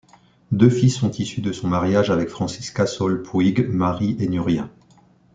Deux 0.51 0.71
filles 0.71 0.89
sont 0.89 1.11
issues 1.11 1.41
de 1.41 1.51
son 1.51 1.67
mariage 1.67 2.09
avec 2.09 2.29
Francisca 2.29 2.87
Sol 2.87 3.21
Puig, 3.21 3.67
Marie 3.69 4.15
et 4.19 4.27
Nuria. 4.27 4.67